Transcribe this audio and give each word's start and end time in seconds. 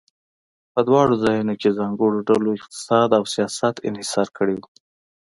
په 0.73 0.79
دواړو 0.89 1.13
ځایونو 1.23 1.53
کې 1.61 1.75
ځانګړو 1.79 2.25
ډلو 2.29 2.49
اقتصاد 2.57 3.09
او 3.17 3.23
سیاست 3.33 3.75
انحصار 3.89 4.27
کړی 4.37 4.55
و. 4.59 4.63